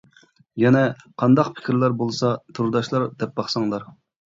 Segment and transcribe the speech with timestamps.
[0.61, 0.79] يەنە
[1.23, 3.89] قانداق پىكىرلەر بولسا تورداشلار دەپ باقساڭلار.